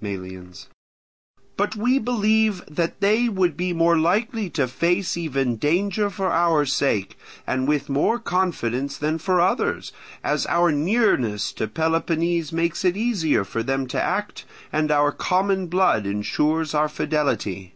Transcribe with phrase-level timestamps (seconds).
[0.00, 0.68] Melians.
[1.58, 6.64] But we believe that they would be more likely to face even danger for our
[6.64, 9.92] sake, and with more confidence than for others,
[10.22, 15.66] as our nearness to Peloponnese makes it easier for them to act, and our common
[15.66, 17.74] blood ensures our fidelity.